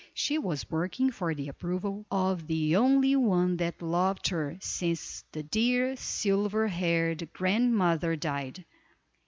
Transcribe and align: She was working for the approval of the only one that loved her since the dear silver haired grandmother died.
She 0.15 0.39
was 0.39 0.67
working 0.71 1.11
for 1.11 1.35
the 1.35 1.47
approval 1.47 2.07
of 2.09 2.47
the 2.47 2.75
only 2.75 3.15
one 3.15 3.57
that 3.57 3.83
loved 3.83 4.29
her 4.29 4.57
since 4.59 5.23
the 5.31 5.43
dear 5.43 5.95
silver 5.95 6.67
haired 6.69 7.31
grandmother 7.33 8.15
died. 8.15 8.65